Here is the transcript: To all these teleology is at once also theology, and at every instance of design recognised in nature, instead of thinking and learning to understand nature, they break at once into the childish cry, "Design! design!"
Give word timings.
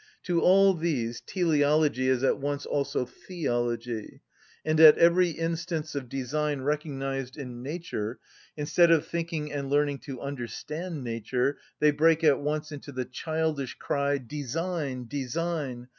To 0.23 0.41
all 0.41 0.73
these 0.73 1.21
teleology 1.27 2.09
is 2.09 2.23
at 2.23 2.39
once 2.39 2.65
also 2.65 3.05
theology, 3.05 4.21
and 4.65 4.79
at 4.79 4.97
every 4.97 5.29
instance 5.29 5.93
of 5.93 6.09
design 6.09 6.61
recognised 6.61 7.37
in 7.37 7.61
nature, 7.61 8.17
instead 8.57 8.89
of 8.89 9.05
thinking 9.05 9.51
and 9.51 9.69
learning 9.69 9.99
to 9.99 10.19
understand 10.19 11.03
nature, 11.03 11.59
they 11.79 11.91
break 11.91 12.23
at 12.23 12.41
once 12.41 12.71
into 12.71 12.91
the 12.91 13.05
childish 13.05 13.75
cry, 13.75 14.17
"Design! 14.17 15.05
design!" 15.07 15.87